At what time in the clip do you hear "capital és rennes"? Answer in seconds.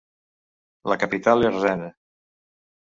1.05-1.97